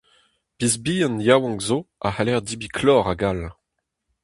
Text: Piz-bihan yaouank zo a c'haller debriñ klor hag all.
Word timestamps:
Piz-bihan 0.57 1.15
yaouank 1.27 1.59
zo 1.67 1.77
a 2.05 2.07
c'haller 2.13 2.39
debriñ 2.47 2.73
klor 2.77 3.01
hag 3.07 3.21
all. 3.29 3.41